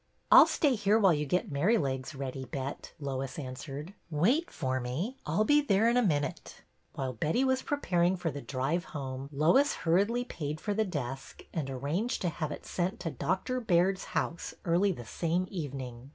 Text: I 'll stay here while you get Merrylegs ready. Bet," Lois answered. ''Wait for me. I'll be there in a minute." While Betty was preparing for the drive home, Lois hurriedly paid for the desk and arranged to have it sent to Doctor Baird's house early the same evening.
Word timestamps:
I 0.31 0.41
'll 0.41 0.47
stay 0.47 0.73
here 0.73 0.97
while 0.97 1.13
you 1.13 1.27
get 1.27 1.51
Merrylegs 1.51 2.15
ready. 2.15 2.45
Bet," 2.45 2.91
Lois 2.99 3.37
answered. 3.37 3.93
''Wait 4.11 4.49
for 4.49 4.79
me. 4.79 5.17
I'll 5.27 5.43
be 5.43 5.61
there 5.61 5.87
in 5.87 5.95
a 5.95 6.01
minute." 6.01 6.63
While 6.95 7.13
Betty 7.13 7.43
was 7.43 7.61
preparing 7.61 8.17
for 8.17 8.31
the 8.31 8.41
drive 8.41 8.83
home, 8.97 9.29
Lois 9.31 9.75
hurriedly 9.85 10.23
paid 10.23 10.59
for 10.59 10.73
the 10.73 10.85
desk 10.85 11.45
and 11.53 11.69
arranged 11.69 12.19
to 12.23 12.29
have 12.29 12.51
it 12.51 12.65
sent 12.65 12.99
to 13.01 13.11
Doctor 13.11 13.59
Baird's 13.61 14.05
house 14.17 14.55
early 14.65 14.91
the 14.91 15.05
same 15.05 15.45
evening. 15.51 16.09